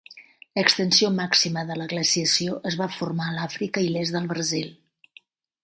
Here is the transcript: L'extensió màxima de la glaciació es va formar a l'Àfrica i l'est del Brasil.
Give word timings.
L'extensió 0.59 1.11
màxima 1.17 1.65
de 1.67 1.77
la 1.81 1.87
glaciació 1.91 2.57
es 2.71 2.79
va 2.81 2.89
formar 2.97 3.29
a 3.29 3.37
l'Àfrica 3.37 3.87
i 3.89 3.93
l'est 3.93 4.19
del 4.19 4.29
Brasil. 4.35 4.77